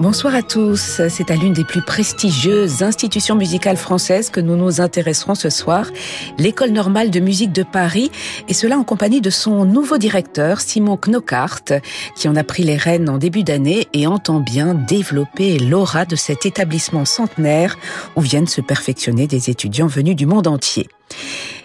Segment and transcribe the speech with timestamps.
[0.00, 1.02] Bonsoir à tous.
[1.10, 5.90] C'est à l'une des plus prestigieuses institutions musicales françaises que nous nous intéresserons ce soir,
[6.38, 8.10] l'École normale de musique de Paris,
[8.48, 11.82] et cela en compagnie de son nouveau directeur, Simon Knockhart,
[12.16, 16.16] qui en a pris les rênes en début d'année et entend bien développer l'aura de
[16.16, 17.76] cet établissement centenaire
[18.16, 20.88] où viennent se perfectionner des étudiants venus du monde entier.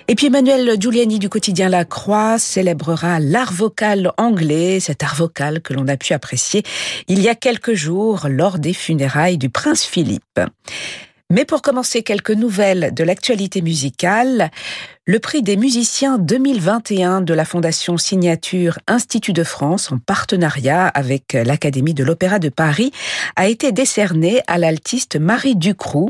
[0.07, 5.61] Et puis Emmanuel Giuliani du quotidien La Croix célébrera l'art vocal anglais, cet art vocal
[5.61, 6.61] que l'on a pu apprécier
[7.07, 10.39] il y a quelques jours lors des funérailles du prince Philippe.
[11.31, 14.51] Mais pour commencer, quelques nouvelles de l'actualité musicale.
[15.07, 21.33] Le prix des musiciens 2021 de la Fondation Signature Institut de France, en partenariat avec
[21.33, 22.91] l'Académie de l'Opéra de Paris,
[23.35, 26.09] a été décerné à l'altiste Marie Ducroux.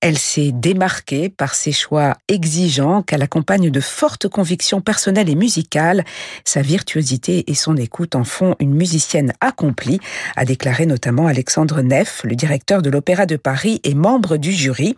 [0.00, 6.02] Elle s'est démarquée par ses choix exigeants qu'elle accompagne de fortes convictions personnelles et musicales.
[6.46, 10.00] Sa virtuosité et son écoute en font une musicienne accomplie,
[10.36, 14.96] a déclaré notamment Alexandre Neff, le directeur de l'Opéra de Paris et membre du jury.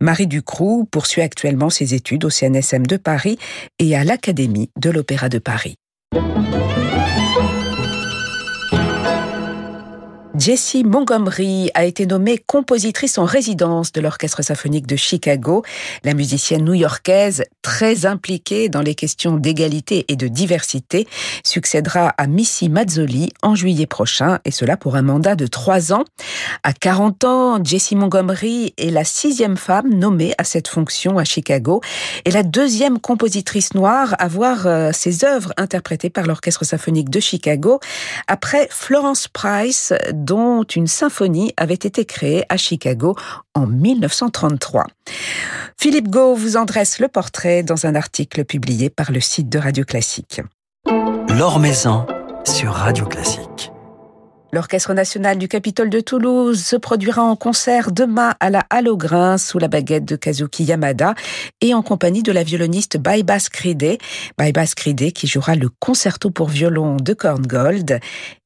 [0.00, 3.38] Marie Ducroux poursuit actuellement ses études au CNS de Paris
[3.78, 5.76] et à l'Académie de l'Opéra de Paris.
[10.38, 15.62] Jessie Montgomery a été nommée compositrice en résidence de l'Orchestre symphonique de Chicago.
[16.04, 21.06] La musicienne new-yorkaise, très impliquée dans les questions d'égalité et de diversité,
[21.44, 26.04] succédera à Missy Mazzoli en juillet prochain, et cela pour un mandat de trois ans.
[26.62, 31.82] À 40 ans, Jessie Montgomery est la sixième femme nommée à cette fonction à Chicago
[32.24, 37.20] et la deuxième compositrice noire à voir euh, ses œuvres interprétées par l'Orchestre symphonique de
[37.20, 37.80] Chicago
[38.28, 39.92] après Florence Price,
[40.24, 43.16] dont une symphonie avait été créée à Chicago
[43.54, 44.86] en 1933.
[45.78, 49.58] Philippe Gau vous en dresse le portrait dans un article publié par le site de
[49.58, 50.40] Radio Classique.
[51.28, 52.06] L'Or Maison
[52.44, 53.72] sur Radio Classique.
[54.54, 58.90] L'Orchestre national du Capitole de Toulouse se produira en concert demain à la Halle
[59.38, 61.14] sous la baguette de Kazuki Yamada
[61.62, 63.96] et en compagnie de la violoniste Baibas Kride
[65.14, 67.98] qui jouera le concerto pour violon de Korngold.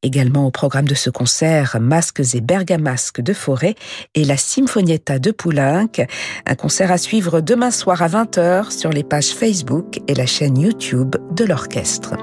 [0.04, 3.74] Également au programme de ce concert, Masques et Bergamasques de Forêt
[4.14, 6.06] et la Symphonietta de Poulenc.
[6.46, 10.56] Un concert à suivre demain soir à 20h sur les pages Facebook et la chaîne
[10.56, 12.14] YouTube de l'orchestre.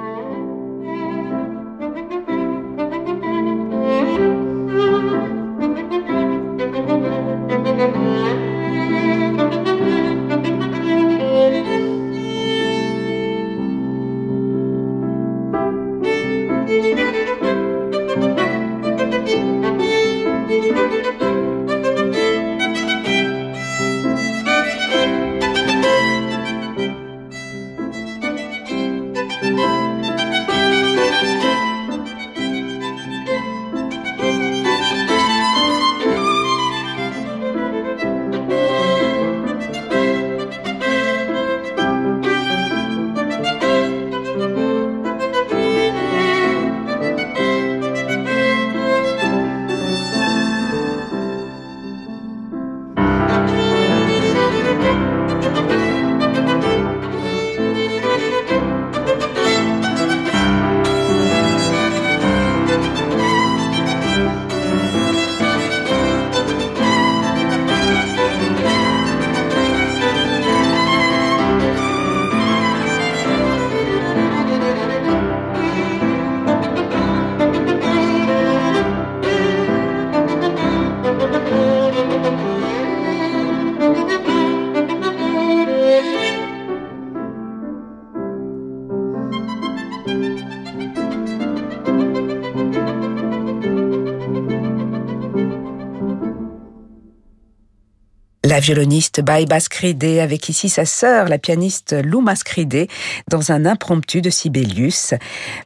[98.53, 102.88] La violoniste Baibas Cride avec ici sa sœur, la pianiste Lou Mascridé,
[103.27, 105.15] dans un impromptu de Sibelius.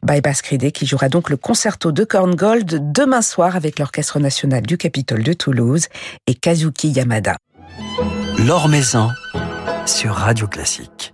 [0.02, 4.78] Baibas Cride qui jouera donc le concerto de Korngold demain soir avec l'Orchestre national du
[4.78, 5.88] Capitole de Toulouse
[6.26, 7.36] et Kazuki Yamada.
[8.70, 9.10] Maison
[9.84, 11.12] sur Radio Classique.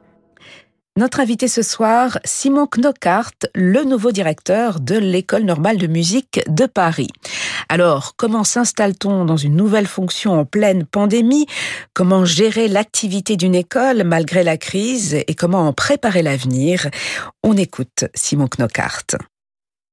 [0.96, 6.67] Notre invité ce soir, Simon Knockhart, le nouveau directeur de l'École normale de musique de
[6.67, 7.08] Paris.
[7.69, 11.46] Alors, comment s'installe-t-on dans une nouvelle fonction en pleine pandémie?
[11.94, 15.14] Comment gérer l'activité d'une école malgré la crise?
[15.26, 16.88] Et comment en préparer l'avenir?
[17.43, 19.17] On écoute Simon Knockhart.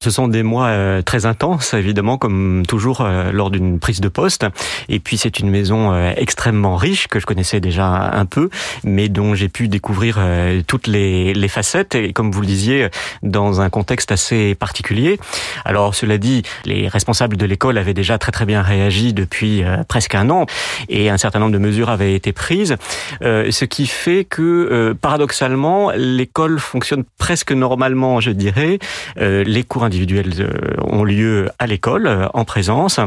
[0.03, 4.07] Ce sont des mois euh, très intenses, évidemment, comme toujours euh, lors d'une prise de
[4.07, 4.47] poste.
[4.89, 8.49] Et puis c'est une maison euh, extrêmement riche que je connaissais déjà un peu,
[8.83, 10.19] mais dont j'ai pu découvrir
[10.65, 11.93] toutes les, les, facettes.
[11.93, 12.89] Et comme vous le disiez,
[13.21, 15.19] dans un contexte assez particulier.
[15.65, 20.15] Alors cela dit, les responsables de l'école avaient déjà très très bien réagi depuis presque
[20.15, 20.45] un an,
[20.89, 22.75] et un certain nombre de mesures avaient été prises,
[23.21, 28.79] ce qui fait que paradoxalement, l'école fonctionne presque normalement, je dirais.
[29.17, 30.49] les cours individuels euh,
[30.83, 32.99] ont lieu à l'école, euh, en présence.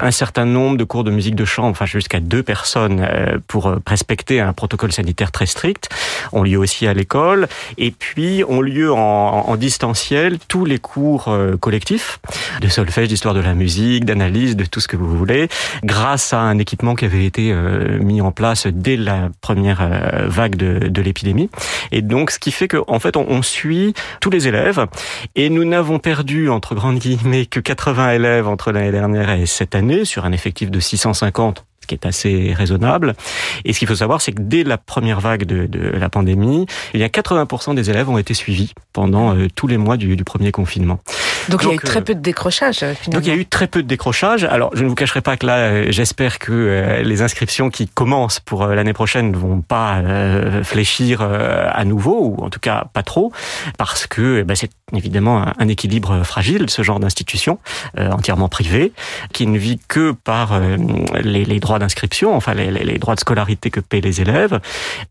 [0.00, 3.74] Un certain nombre de cours de musique de chambre, enfin jusqu'à deux personnes euh, pour
[3.86, 5.90] respecter un protocole sanitaire très strict,
[6.32, 7.46] ont lieu aussi à l'école.
[7.76, 11.28] Et puis ont lieu en, distanciel tous les cours
[11.60, 12.20] collectifs
[12.62, 15.48] de solfège, d'histoire de la musique, d'analyse, de tout ce que vous voulez,
[15.84, 17.52] grâce à un équipement qui avait été
[18.00, 19.86] mis en place dès la première
[20.26, 21.50] vague de, l'épidémie.
[21.92, 24.86] Et donc, ce qui fait qu'en en fait, on suit tous les élèves
[25.34, 29.74] et nous n'avons perdu entre grandes guillemets, que 80 élèves entre l'année dernière et cette
[29.74, 33.14] année, sur un effectif de 650 ce qui est assez raisonnable.
[33.64, 37.00] Et ce qu'il faut savoir, c'est que dès la première vague de, la pandémie, il
[37.00, 40.52] y a 80% des élèves ont été suivis pendant euh, tous les mois du premier
[40.52, 41.00] confinement.
[41.50, 42.94] Donc, il y a eu très euh, peu de décrochage finalement.
[43.12, 44.44] Donc il y a eu très peu de décrochage.
[44.44, 47.88] Alors je ne vous cacherai pas que là, euh, j'espère que euh, les inscriptions qui
[47.88, 50.02] commencent pour l'année prochaine ne vont pas
[50.62, 53.32] fléchir à nouveau, ou en tout cas pas trop,
[53.78, 57.58] parce que eh ben, c'est évidemment un équilibre fragile, ce genre d'institution
[57.96, 58.92] entièrement privée,
[59.32, 60.60] qui ne vit que par
[61.22, 64.60] les, les, droits d'inscription, enfin les, les, droits de scolarité que paient les élèves,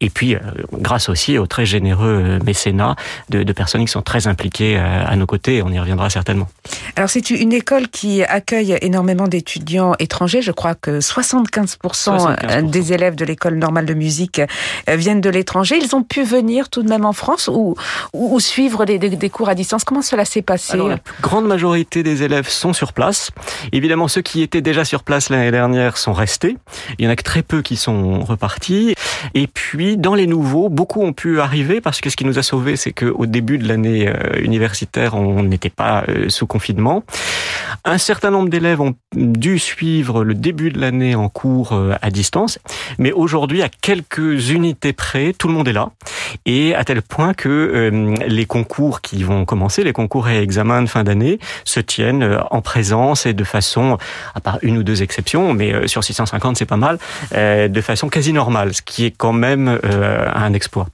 [0.01, 0.35] et puis
[0.73, 2.95] grâce aussi au très généreux mécénat
[3.29, 5.61] de, de personnes qui sont très impliquées à nos côtés.
[5.63, 6.28] On y reviendra certainement
[6.95, 10.41] alors c'est une école qui accueille énormément d'étudiants étrangers.
[10.41, 14.39] Je crois que 75%, des élèves de l'école normale de musique
[14.89, 15.79] euh, viennent de l'étranger.
[15.81, 17.75] Ils ont pu venir tout de même en France ou,
[18.13, 19.83] ou, suivre des, des, cours à distance.
[19.83, 23.31] Comment cela s'est passé Alors, La grande majorité des élèves sont sur place.
[23.71, 26.57] Évidemment, ceux qui étaient déjà sur place l'année dernière sont restés.
[26.97, 28.95] Il y en a que très peu qui sont repartis.
[29.33, 32.43] Et puis, dans les nouveaux, beaucoup ont pu arriver parce que ce qui nous a
[32.43, 37.03] sauvés, c'est qu'au début de l'année euh, universitaire, on n'était pas sous confinement.
[37.85, 42.11] Un certain nombre d'élèves ont dû suivre le début de l'année en cours euh, à
[42.11, 42.59] distance,
[42.97, 45.91] mais aujourd'hui, à quelques unités près, tout le monde est là,
[46.45, 47.91] et à tel point que
[48.27, 52.61] les concours qui vont commencer, les concours et examens de fin d'année, se tiennent en
[52.61, 53.97] présence et de façon,
[54.35, 56.97] à part une ou deux exceptions, mais sur 650 c'est pas mal,
[57.31, 60.87] de façon quasi normale, ce qui est quand même un exploit.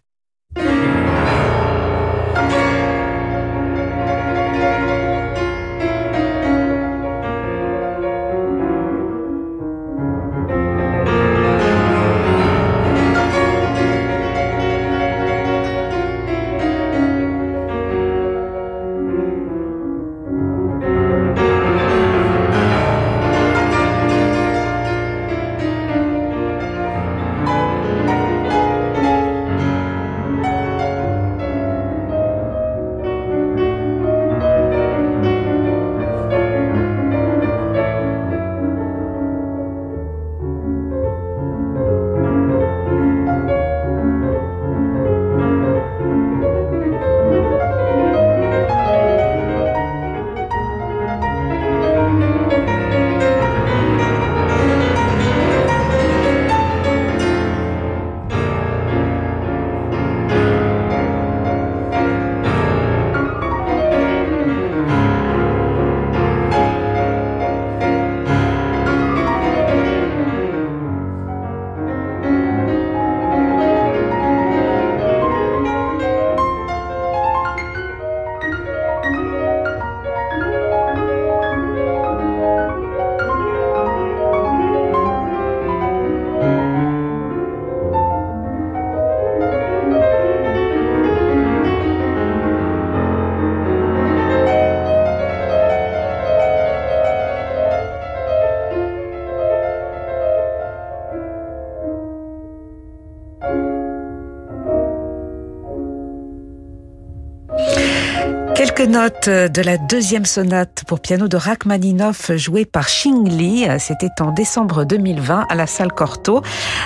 [108.88, 113.66] Notes de la deuxième sonate pour piano de Rachmaninoff jouée par Xing Li.
[113.80, 116.42] C'était en décembre 2020 à la salle Cortot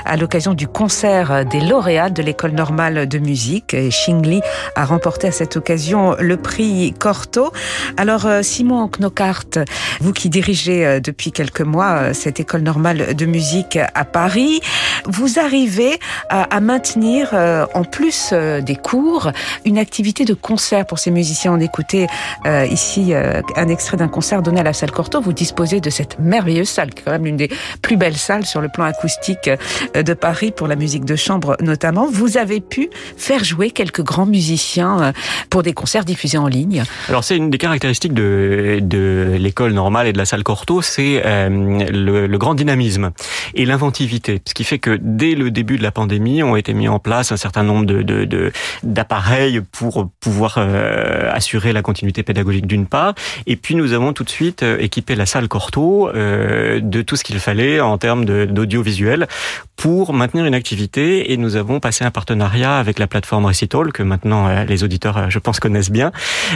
[0.05, 3.75] à l'occasion du concert des lauréats de l'école normale de musique.
[3.75, 4.41] Xing Li
[4.75, 7.51] a remporté à cette occasion le prix Cortot.
[7.97, 9.65] Alors Simon Knockhart,
[9.99, 14.61] vous qui dirigez depuis quelques mois cette école normale de musique à Paris,
[15.05, 19.31] vous arrivez à, maintenir, euh, en plus euh, des cours,
[19.65, 21.53] une activité de concert pour ces musiciens.
[21.53, 22.07] On écoutait
[22.45, 25.21] euh, ici un extrait d'un concert donné à la salle Cortot.
[25.21, 27.49] Vous disposez de cette merveilleuse salle, qui est quand même l'une des
[27.81, 29.49] plus belles salles sur le plan acoustique
[29.93, 32.07] de Paris pour la musique de chambre notamment.
[32.11, 35.13] Vous avez pu faire jouer quelques grands musiciens
[35.49, 36.83] pour des concerts diffusés en ligne.
[37.07, 41.21] Alors c'est une des caractéristiques de, de l'école normale et de la salle Cortot, c'est
[41.25, 43.11] le, le grand dynamisme
[43.55, 44.41] et l'inventivité.
[44.47, 47.31] Ce qui fait que dès le début de la pandémie, ont été mis en place
[47.31, 48.51] un certain nombre de
[48.83, 53.13] d'appareils pour pouvoir euh, assurer la continuité pédagogique d'une part,
[53.47, 57.15] et puis nous avons tout de suite euh, équipé la salle Corto euh, de tout
[57.15, 59.27] ce qu'il fallait en termes d'audiovisuel
[59.75, 64.03] pour maintenir une activité, et nous avons passé un partenariat avec la plateforme Recital que
[64.03, 66.11] maintenant les auditeurs, je pense, connaissent bien,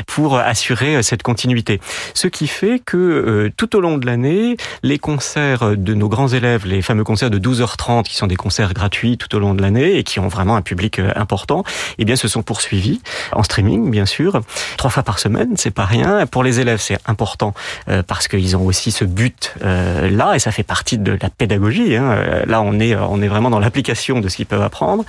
[0.07, 1.79] pour assurer cette continuité.
[2.13, 6.65] Ce qui fait que tout au long de l'année, les concerts de nos grands élèves,
[6.65, 9.97] les fameux concerts de 12h30 qui sont des concerts gratuits tout au long de l'année
[9.97, 11.63] et qui ont vraiment un public euh, important,
[11.97, 13.01] eh bien se sont poursuivis
[13.31, 14.41] en streaming bien sûr,
[14.77, 16.25] trois fois par semaine, c'est pas rien.
[16.25, 17.53] Pour les élèves, c'est important
[17.89, 21.29] euh, parce qu'ils ont aussi ce but euh, là et ça fait partie de la
[21.29, 21.95] pédagogie.
[21.95, 22.43] Hein.
[22.45, 25.05] Là, on est on est vraiment dans l'application de ce qu'ils peuvent apprendre.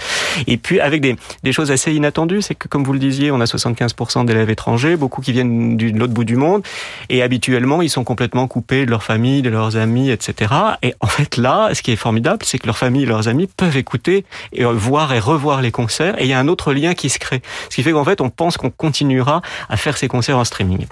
[0.46, 3.40] Et puis avec des, des choses assez inattendues, c'est que comme vous le disiez, on
[3.40, 6.62] a 75% d'élèves étrangers, beaucoup qui viennent de l'autre bout du monde
[7.08, 10.52] et habituellement ils sont complètement coupés de leur famille, de leurs amis, etc.
[10.82, 13.46] Et en fait là, ce qui est formidable, c'est que leur famille et leurs amis
[13.46, 16.20] peuvent écouter et voir et revoir les concerts.
[16.20, 17.42] Et il y a un autre lien qui se crée.
[17.70, 20.86] Ce qui fait qu'en fait, on pense qu'on continuera à faire ces concerts en streaming.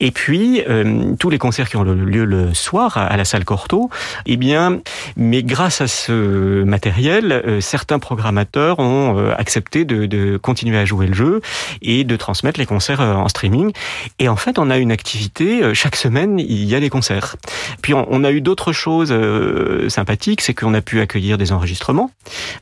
[0.00, 3.90] Et puis, euh, tous les concerts qui ont lieu le soir à la salle Corto,
[4.24, 4.80] eh bien,
[5.16, 11.06] mais grâce à ce matériel, euh, certains programmateurs ont euh, accepté de, continuer à jouer
[11.06, 11.40] le jeu
[11.82, 13.72] et de transmettre les concerts en streaming.
[14.18, 17.36] Et en fait, on a une activité, chaque semaine, il y a des concerts.
[17.82, 19.14] Puis on, a eu d'autres choses
[19.88, 22.10] sympathiques, c'est qu'on a pu accueillir des enregistrements.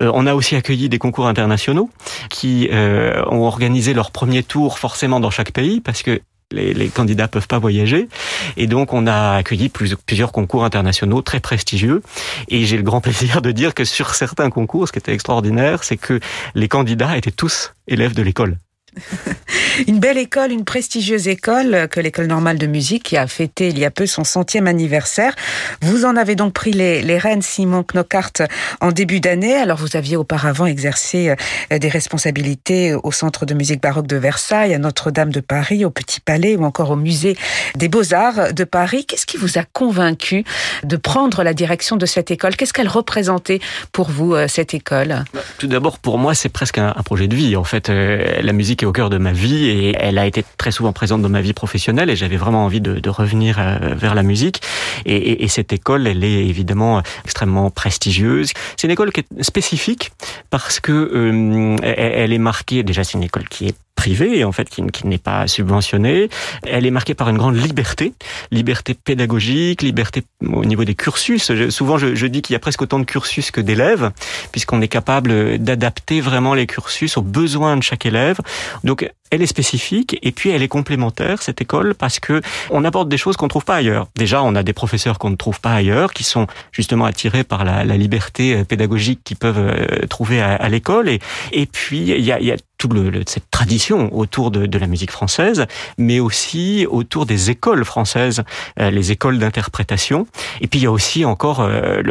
[0.00, 1.90] On a aussi accueilli des concours internationaux
[2.30, 6.20] qui ont organisé leur premier tour forcément dans chaque pays parce que
[6.52, 8.08] les, candidats peuvent pas voyager.
[8.56, 12.02] Et donc, on a accueilli plusieurs concours internationaux très prestigieux.
[12.48, 15.84] Et j'ai le grand plaisir de dire que sur certains concours, ce qui était extraordinaire,
[15.84, 16.20] c'est que
[16.54, 18.58] les candidats étaient tous élèves de l'école.
[19.86, 23.78] Une belle école, une prestigieuse école que l'école normale de musique qui a fêté il
[23.78, 25.34] y a peu son centième anniversaire.
[25.82, 28.32] Vous en avez donc pris les, les rênes, Simon Knockhart,
[28.80, 29.54] en début d'année.
[29.54, 31.34] Alors vous aviez auparavant exercé
[31.72, 35.90] euh, des responsabilités au Centre de musique baroque de Versailles, à Notre-Dame de Paris, au
[35.90, 37.36] Petit Palais ou encore au Musée
[37.76, 39.04] des Beaux-Arts de Paris.
[39.04, 40.44] Qu'est-ce qui vous a convaincu
[40.84, 42.56] de prendre la direction de cette école?
[42.56, 43.60] Qu'est-ce qu'elle représentait
[43.92, 45.24] pour vous, euh, cette école?
[45.58, 47.56] Tout d'abord, pour moi, c'est presque un, projet de vie.
[47.56, 50.70] En fait, euh, la musique au cœur de ma vie et elle a été très
[50.70, 54.14] souvent présente dans ma vie professionnelle et j'avais vraiment envie de, de revenir euh, vers
[54.14, 54.62] la musique.
[55.04, 58.52] Et, et, et, cette école, elle est évidemment extrêmement prestigieuse.
[58.76, 60.12] C'est une école qui est spécifique
[60.50, 62.82] parce que euh, elle est marquée.
[62.82, 66.28] Déjà, c'est une école qui est privée, en fait, qui, qui n'est pas subventionnée.
[66.62, 68.12] Elle est marquée par une grande liberté,
[68.52, 71.50] liberté pédagogique, liberté au niveau des cursus.
[71.70, 74.12] souvent, je, je dis qu'il y a presque autant de cursus que d'élèves,
[74.52, 78.38] puisqu'on est capable d'adapter vraiment les cursus aux besoins de chaque élève.
[78.84, 83.08] Donc, elle est spécifique et puis elle est complémentaire cette école parce que on apporte
[83.08, 84.06] des choses qu'on trouve pas ailleurs.
[84.14, 87.64] Déjà, on a des professeurs qu'on ne trouve pas ailleurs qui sont justement attirés par
[87.64, 91.18] la, la liberté pédagogique qu'ils peuvent euh, trouver à, à l'école et
[91.52, 92.92] et puis il y a, y a toute
[93.28, 95.64] cette tradition autour de, de, la musique française,
[95.96, 98.44] mais aussi autour des écoles françaises,
[98.78, 100.26] euh, les écoles d'interprétation.
[100.60, 102.02] Et puis il y a aussi encore euh,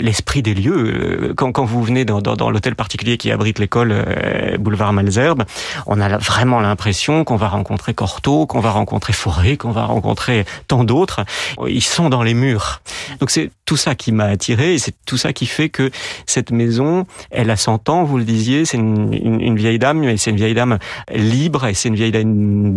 [0.00, 1.34] l'esprit des lieux.
[1.36, 5.42] Quand, quand, vous venez dans, dans, dans l'hôtel particulier qui abrite l'école euh, boulevard Malzerbe,
[5.86, 10.44] on a vraiment l'impression qu'on va rencontrer Cortot, qu'on va rencontrer Forêt, qu'on va rencontrer
[10.68, 11.24] tant d'autres.
[11.66, 12.82] Ils sont dans les murs.
[13.18, 15.90] Donc c'est tout ça qui m'a attiré c'est tout ça qui fait que
[16.26, 20.16] cette maison, elle a 100 ans, vous le disiez, c'est une, une vieille dame mais
[20.18, 20.78] c'est une vieille dame
[21.12, 21.96] libre et c'est une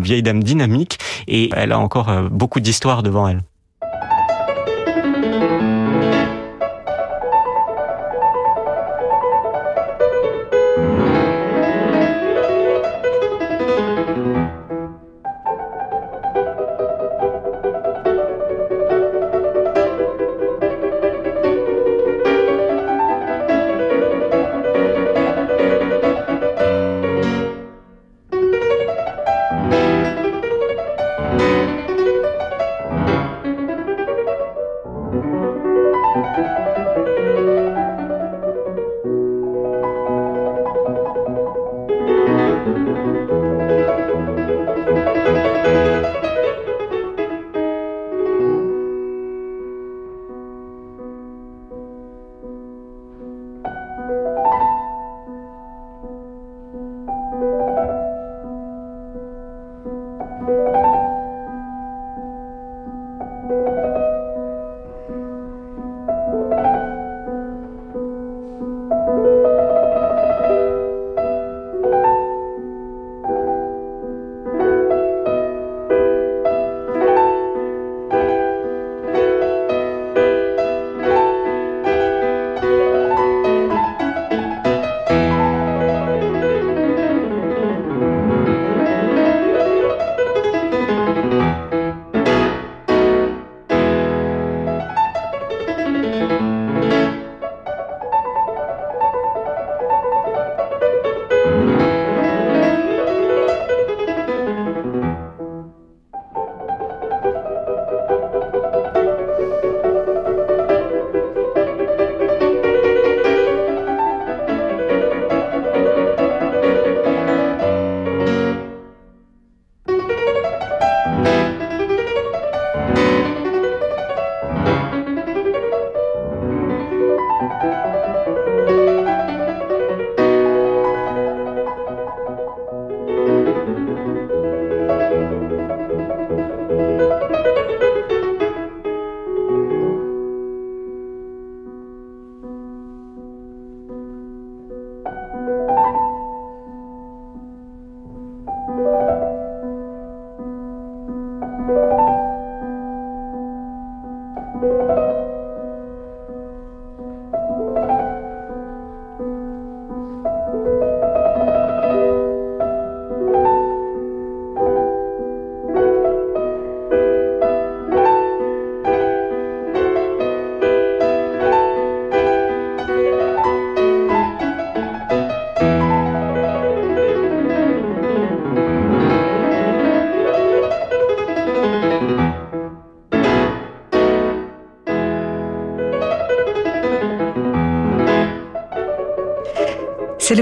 [0.02, 3.44] vieille, dame dynamique et elle a encore euh, beaucoup d'histoire devant elle.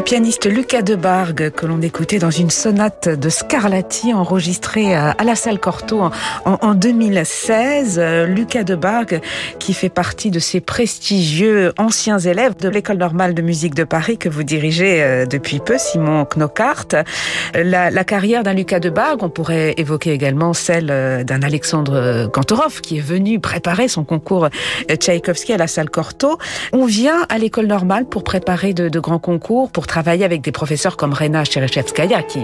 [0.06, 5.60] Pianiste Lucas Debargue que l'on écoutait dans une sonate de Scarlatti enregistrée à la salle
[5.60, 6.12] Cortot en,
[6.46, 8.00] en 2016.
[8.28, 9.20] Lucas Debargue
[9.58, 14.20] qui fait partie de ces prestigieux anciens élèves de l'école normale de musique de Paris
[14.20, 17.04] que vous dirigez euh, depuis peu, Simon Knockhart.
[17.56, 22.98] La, carrière d'un Lucas Debargue, on pourrait évoquer également celle euh, d'un Alexandre Kantorov qui
[22.98, 26.38] est venu préparer son concours euh, Tchaïkovski à la salle Cortot.
[26.74, 30.52] On vient à l'école normale pour préparer de, de grands concours pour travailler avec des
[30.52, 32.42] professeurs comme Rena Cherechevskaya, qui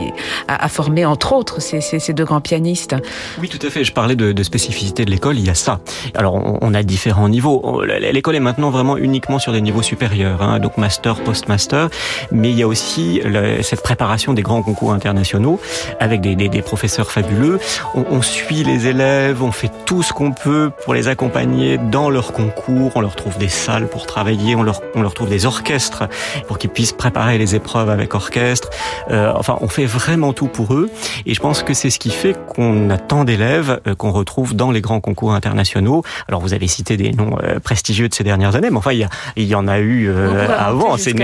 [0.47, 2.95] a, formé entre autres ces, deux grands pianistes.
[3.41, 3.83] Oui, tout à fait.
[3.83, 5.37] Je parlais de, de spécificité de l'école.
[5.37, 5.81] Il y a ça.
[6.15, 7.83] Alors, on, a différents niveaux.
[7.83, 11.89] L'école est maintenant vraiment uniquement sur des niveaux supérieurs, hein, donc master, post-master.
[12.31, 13.21] Mais il y a aussi
[13.63, 15.59] cette préparation des grands concours internationaux
[15.99, 17.59] avec des, professeurs fabuleux.
[17.95, 22.09] On, on suit les élèves, on fait tout ce qu'on peut pour les accompagner dans
[22.09, 22.93] leurs concours.
[22.95, 26.03] On leur trouve des salles pour travailler, on leur, on leur trouve des orchestres
[26.47, 28.69] pour qu'ils puissent préparer les épreuves avec orchestre.
[29.09, 30.89] Euh, enfin, on fait vraiment tout pour eux.
[31.25, 34.55] Et je pense que c'est ce qui fait qu'on a tant d'élèves euh, qu'on retrouve
[34.55, 36.03] dans les grands concours internationaux.
[36.27, 38.99] Alors, vous avez cité des noms euh, prestigieux de ces dernières années, mais enfin, il
[38.99, 40.09] y, a, il y en a eu
[40.57, 40.97] avant.
[40.97, 41.15] C'est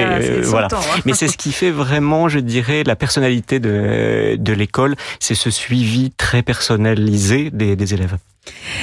[0.43, 0.67] voilà.
[0.67, 1.01] Ans, hein.
[1.05, 4.95] Mais c'est ce qui fait vraiment, je dirais, la personnalité de, de l'école.
[5.19, 8.17] C'est ce suivi très personnalisé des, des élèves.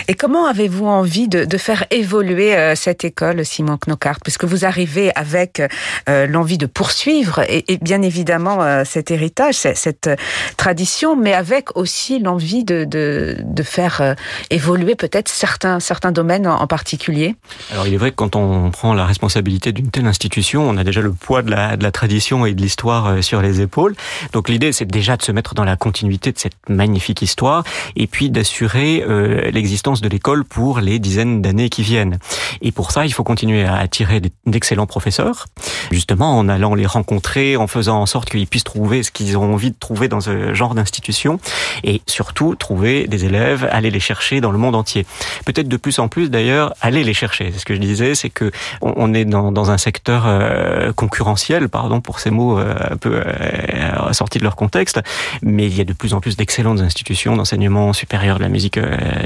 [0.08, 4.64] Et comment avez-vous envie de, de, faire évoluer euh, cette école, Simon Knockhart Puisque vous
[4.64, 5.62] arrivez avec
[6.08, 10.10] euh, l'envie de poursuivre, et, et bien évidemment, euh, cet héritage, cette
[10.56, 14.14] tradition, mais avec aussi l'envie de, de, de, faire euh,
[14.50, 17.36] évoluer peut-être certains, certains domaines en, en, particulier?
[17.72, 20.84] Alors il est vrai que quand on prend la responsabilité d'une telle institution, on a
[20.84, 23.94] déjà le poids de la, de la tradition et de l'histoire euh, sur les épaules.
[24.32, 27.64] Donc l'idée, c'est déjà de se mettre dans la continuité de cette magnifique histoire,
[27.96, 32.18] et puis d'assurer euh, l'existence de l'école pour les dizaines d'années qui viennent.
[32.60, 35.46] Et pour ça, il faut continuer à attirer d'excellents professeurs,
[35.90, 39.54] justement en allant les rencontrer, en faisant en sorte qu'ils puissent trouver ce qu'ils ont
[39.54, 41.38] envie de trouver dans ce genre d'institution,
[41.82, 45.06] et surtout trouver des élèves, aller les chercher dans le monde entier.
[45.44, 47.50] Peut-être de plus en plus d'ailleurs, aller les chercher.
[47.52, 52.00] C'est ce que je disais, c'est que on est dans, un secteur euh, concurrentiel, pardon
[52.00, 55.00] pour ces mots euh, un peu euh, sortis de leur contexte,
[55.42, 58.78] mais il y a de plus en plus d'excellentes institutions d'enseignement supérieur de la musique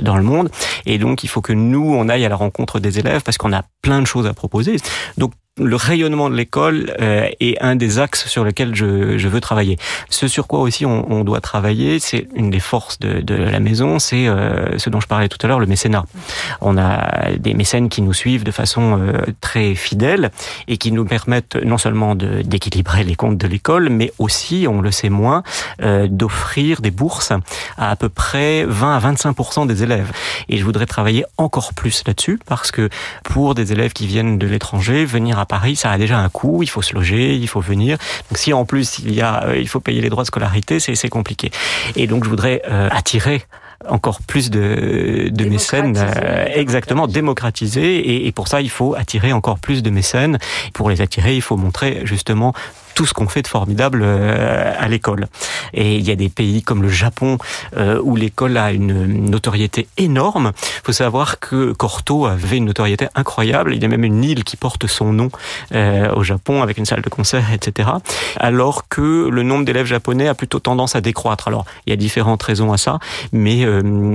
[0.09, 0.51] dans le monde.
[0.87, 3.53] Et donc, il faut que nous, on aille à la rencontre des élèves parce qu'on
[3.53, 4.77] a plein de choses à proposer.
[5.19, 9.41] Donc, le rayonnement de l'école euh, est un des axes sur lesquels je, je, veux
[9.41, 9.77] travailler.
[10.11, 13.61] Ce sur quoi aussi on, on doit travailler, c'est une des forces de, de la
[13.61, 16.05] maison, c'est euh, ce dont je parlais tout à l'heure, le mécénat.
[16.61, 20.31] On a des mécènes qui nous suivent de façon euh, très fidèle
[20.67, 24.91] et qui nous permettent non seulement d'équilibrer les comptes de l'école, mais aussi, on le
[24.91, 25.43] sait moins,
[25.83, 27.33] euh, d'offrir des bourses
[27.77, 30.13] à à peu près 20 à 25 des élèves.
[30.49, 32.91] Et je voudrais travailler encore plus là-dessus parce que
[33.25, 36.63] pour des élèves qui viennent de l'étranger, venir à Paris, ça a déjà un coût,
[36.63, 37.99] il faut se loger, il faut venir.
[38.31, 40.79] Donc si en plus il y a, euh, il faut payer les droits de scolarité,
[40.81, 41.51] c'est compliqué.
[41.97, 43.43] Et donc je voudrais euh, attirer
[43.89, 47.97] encore plus de, de mécènes, euh, exactement, démocratiser.
[47.97, 50.39] Et, et pour ça, il faut attirer encore plus de mécènes.
[50.75, 52.55] Pour les attirer, il faut montrer justement
[52.99, 55.29] tout ce qu'on fait de formidable euh, à l'école.
[55.73, 57.39] Et il y a des pays comme le Japon
[57.77, 60.51] euh, où l'école a une notoriété énorme.
[60.57, 63.73] Il faut savoir que Corto avait une notoriété incroyable.
[63.73, 65.29] Il y a même une île qui porte son nom
[65.77, 67.89] euh, au Japon avec une salle de concert, etc.
[68.37, 71.47] Alors que le nombre d'élèves japonais a plutôt tendance à décroître.
[71.47, 72.99] Alors il y a différentes raisons à ça,
[73.31, 73.59] mais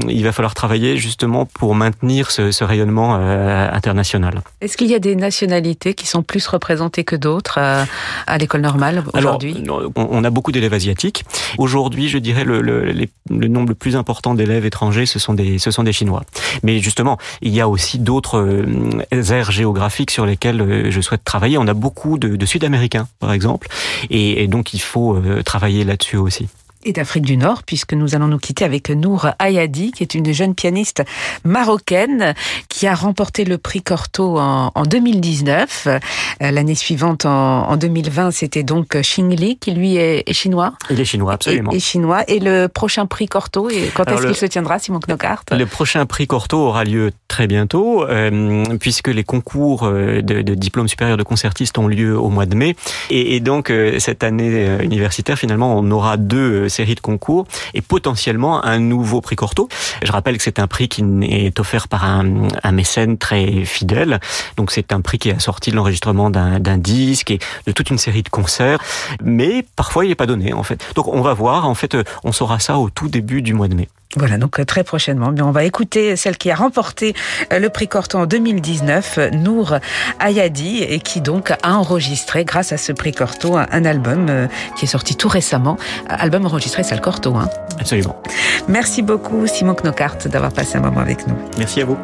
[0.10, 4.42] il va falloir travailler justement pour maintenir ce, rayonnement international.
[4.60, 8.73] Est-ce qu'il y a des nationalités qui sont plus représentées que d'autres à l'école normale?
[9.14, 9.64] Aujourd'hui
[9.96, 11.24] on a beaucoup d'élèves asiatiques.
[11.58, 12.92] Aujourd'hui, je dirais le, le,
[13.30, 16.24] le, nombre le plus important d'élèves étrangers, ce sont des ce sont des Chinois.
[16.64, 21.24] Mais justement, il y a aussi d'autres euh, aires géographiques sur lesquelles euh, je souhaite
[21.24, 21.58] travailler.
[21.58, 23.68] On a beaucoup de, de Sud-Américains, par exemple,
[24.10, 26.48] et, et donc il faut euh, travailler là-dessus aussi
[26.86, 30.32] et d'Afrique du Nord, puisque nous allons nous quitter avec Nour Ayadi, qui est une
[30.34, 31.04] jeune pianiste
[31.44, 32.34] marocaine
[32.70, 35.88] qui a remporté le prix Corto en, en 2019.
[35.88, 36.00] Euh,
[36.40, 40.74] l'année suivante, en, en 2020, c'était donc Xing qui lui est, chinois.
[40.90, 41.72] Il est chinois, absolument.
[41.72, 42.24] Et, chinois.
[42.28, 46.06] Et le prochain prix Corto, et quand est-ce qu'il se tiendra, Simon Knockhart Le prochain
[46.06, 51.18] prix Corto aura lieu très bientôt, euh, puisque les concours euh, de, de, diplôme supérieur
[51.18, 52.76] de concertiste ont lieu au mois de mai.
[53.10, 57.82] Et, et donc, euh, cette année universitaire, finalement, on aura deux série de concours et
[57.82, 59.70] potentiellement un nouveau prix Corto.
[60.04, 64.20] Je rappelle que c'est un prix qui est offert par un, un mécène très fidèle.
[64.58, 67.98] Donc c'est un prix qui est assorti de l'enregistrement d'un disque et de toute une
[67.98, 68.80] série de concerts.
[69.24, 70.84] Mais parfois il n'est pas donné en fait.
[70.96, 71.68] Donc on va voir.
[71.68, 73.90] En fait, on saura ça au tout début du mois de mai.
[74.16, 77.16] Voilà, donc euh, très prochainement, on va écouter celle qui a remporté
[77.52, 79.76] euh, le prix Corto en 2019, Nour
[80.20, 84.48] Ayadi, et qui donc a enregistré, grâce à ce prix Corto, un album euh,
[84.78, 87.36] qui est sorti tout récemment, album enregistré Salle Corto.
[87.36, 87.50] Hein.
[87.80, 88.22] Absolument.
[88.68, 91.36] Merci beaucoup Simon Knockhart d'avoir passé un moment avec nous.
[91.58, 91.98] Merci à vous.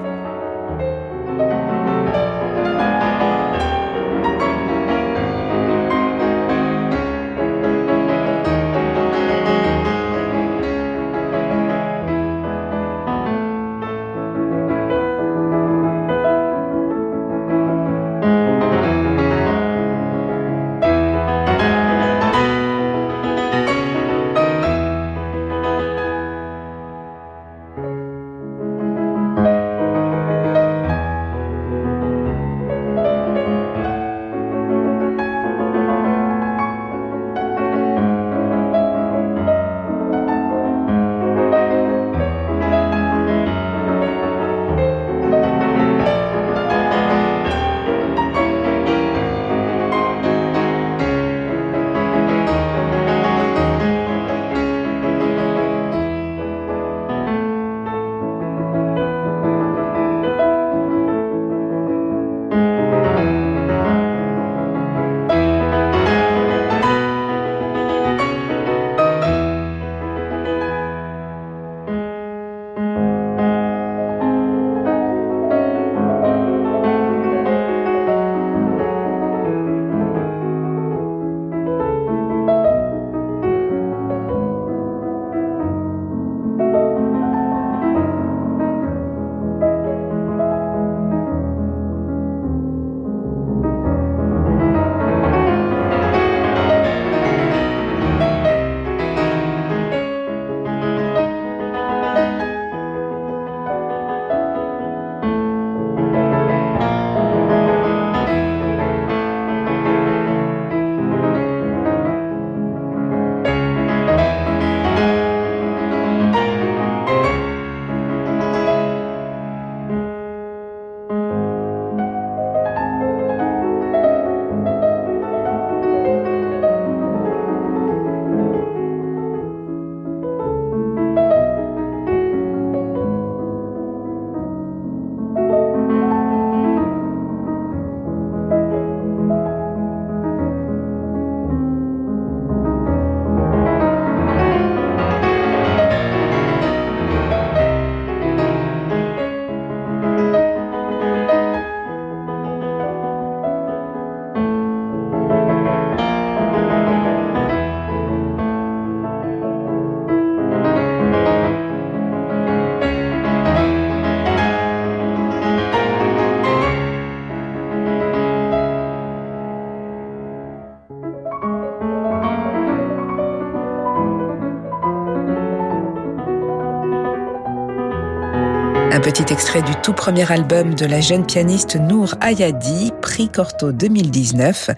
[179.11, 184.69] Petit extrait du tout premier album de la jeune pianiste Nour Ayadi, prix Corto 2019,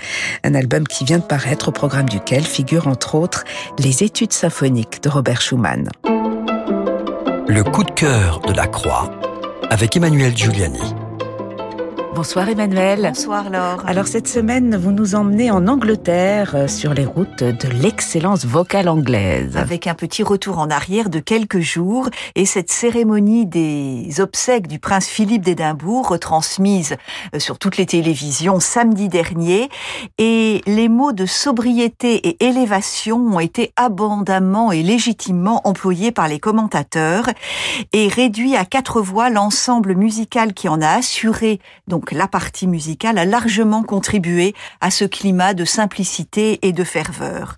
[0.45, 3.43] un album qui vient de paraître au programme duquel figurent entre autres
[3.77, 5.89] les études symphoniques de Robert Schumann.
[6.05, 9.11] Le coup de cœur de la Croix
[9.69, 10.95] avec Emmanuel Giuliani.
[12.13, 13.03] Bonsoir Emmanuel.
[13.03, 13.83] Bonsoir Laure.
[13.87, 18.89] Alors cette semaine, vous nous emmenez en Angleterre euh, sur les routes de l'excellence vocale
[18.89, 19.55] anglaise.
[19.55, 24.77] Avec un petit retour en arrière de quelques jours et cette cérémonie des obsèques du
[24.77, 26.97] prince Philippe d'Édimbourg retransmise
[27.33, 29.69] euh, sur toutes les télévisions samedi dernier
[30.17, 36.39] et les mots de sobriété et élévation ont été abondamment et légitimement employés par les
[36.39, 37.29] commentateurs
[37.93, 42.65] et réduit à quatre voix l'ensemble musical qui en a assuré donc donc la partie
[42.65, 47.57] musicale a largement contribué à ce climat de simplicité et de ferveur.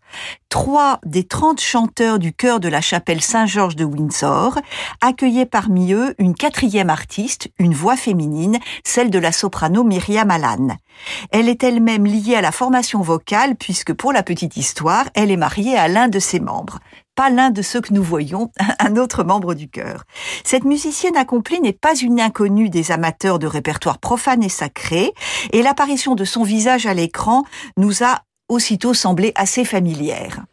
[0.50, 4.60] Trois des trente chanteurs du chœur de la chapelle Saint-Georges de Windsor
[5.00, 10.76] accueillaient parmi eux une quatrième artiste, une voix féminine, celle de la soprano Myriam Allan.
[11.32, 15.38] Elle est elle-même liée à la formation vocale puisque pour la petite histoire, elle est
[15.38, 16.80] mariée à l'un de ses membres
[17.16, 20.04] pas l'un de ceux que nous voyons, un autre membre du chœur.
[20.44, 25.14] Cette musicienne accomplie n'est pas une inconnue des amateurs de répertoire profane et sacré,
[25.52, 27.44] et l'apparition de son visage à l'écran
[27.78, 30.44] nous a aussitôt semblé assez familière.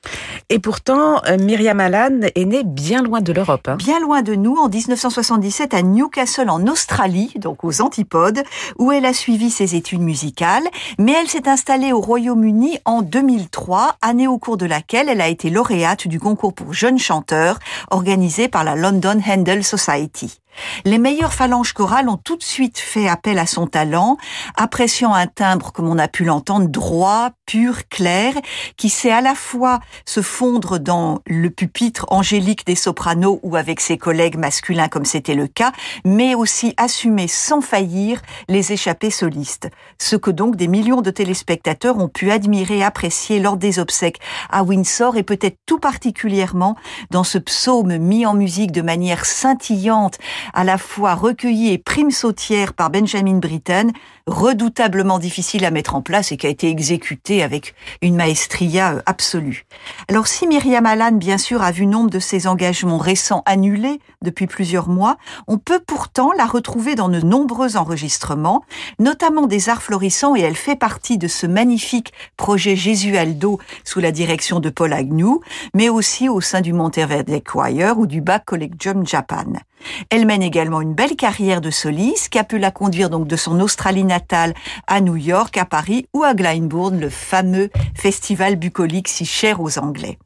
[0.49, 3.69] Et pourtant, euh, Myriam Allan est née bien loin de l'Europe.
[3.69, 3.77] Hein.
[3.77, 8.43] Bien loin de nous, en 1977 à Newcastle en Australie, donc aux Antipodes,
[8.79, 10.65] où elle a suivi ses études musicales,
[10.99, 15.29] mais elle s'est installée au Royaume-Uni en 2003, année au cours de laquelle elle a
[15.29, 17.59] été lauréate du concours pour jeunes chanteurs
[17.91, 20.41] organisé par la London Handel Society.
[20.85, 24.17] Les meilleures phalanges chorales ont tout de suite fait appel à son talent,
[24.57, 28.35] appréciant un timbre, comme on a pu l'entendre, droit, pur, clair,
[28.77, 33.81] qui sait à la fois se fondre dans le pupitre angélique des sopranos ou avec
[33.81, 35.73] ses collègues masculins comme c'était le cas,
[36.05, 39.69] mais aussi assumer sans faillir les échappées solistes.
[39.99, 44.21] Ce que donc des millions de téléspectateurs ont pu admirer et apprécier lors des obsèques
[44.51, 46.77] à Windsor et peut-être tout particulièrement
[47.11, 50.19] dans ce psaume mis en musique de manière scintillante
[50.55, 53.93] à la fois recueilli et prime sautière par Benjamin Britten,
[54.27, 59.03] redoutablement difficile à mettre en place et qui a été exécuté avec une maestria euh,
[59.07, 59.67] absolue.
[60.09, 64.47] Alors si Myriam Allan, bien sûr, a vu nombre de ses engagements récents annulés depuis
[64.47, 65.17] plusieurs mois,
[65.49, 68.65] on peut pourtant la retrouver dans de nombreux enregistrements,
[68.99, 74.13] notamment des arts florissants, et elle fait partie de ce magnifique projet Jésualdo sous la
[74.13, 75.41] direction de Paul Agnew,
[75.75, 79.61] mais aussi au sein du Monteverdi Choir ou du Bach Collegium Japan.
[80.11, 83.37] Elle mène également une belle carrière de soliste qui a pu la conduire donc de
[83.37, 84.55] son Australie natale
[84.87, 89.79] à New York, à Paris ou à Glyndebourne, le fameux festival bucolique si cher aux
[89.79, 90.19] Anglais.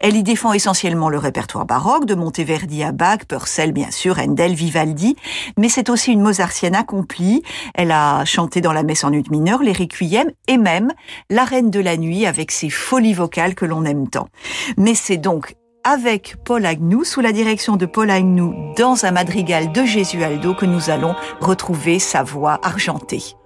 [0.00, 4.54] Elle y défend essentiellement le répertoire baroque, de Monteverdi à Bach, Purcell bien sûr, Handel,
[4.54, 5.16] Vivaldi,
[5.56, 7.42] mais c'est aussi une mozartienne accomplie.
[7.74, 10.92] Elle a chanté dans la messe en ut mineure, les requiem et même
[11.30, 14.28] la reine de la nuit avec ses folies vocales que l'on aime tant.
[14.76, 15.54] Mais c'est donc
[15.84, 20.66] avec Paul Agnew, sous la direction de Paul Agnew, dans un madrigal de Jésualdo que
[20.66, 23.36] nous allons retrouver sa voix argentée.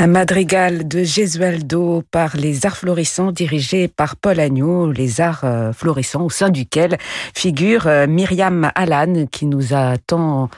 [0.00, 5.74] Un madrigal de Gesualdo par les arts florissants dirigé par Paul Agneau, les arts euh,
[5.74, 6.96] florissants au sein duquel
[7.34, 10.48] figure euh, Myriam Allan qui nous a tant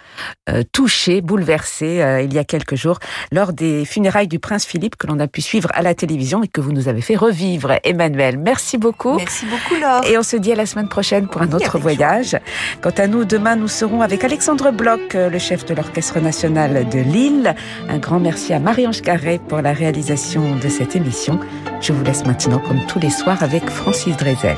[0.48, 3.00] euh, touché, bouleversé il y a quelques jours
[3.32, 6.48] lors des funérailles du prince Philippe que l'on a pu suivre à la télévision et
[6.48, 7.80] que vous nous avez fait revivre.
[7.82, 9.16] Emmanuel, merci beaucoup.
[9.16, 10.04] Merci beaucoup Laure.
[10.06, 12.38] Et on se dit à la semaine prochaine pour un autre voyage.
[12.80, 17.00] Quant à nous, demain nous serons avec Alexandre Bloch, le chef de l'Orchestre national de
[17.00, 17.56] Lille.
[17.88, 21.38] Un grand merci à Marie-Ange Carré Pour la réalisation de cette émission.
[21.80, 24.56] Je vous laisse maintenant, comme tous les soirs, avec Francis Drezel.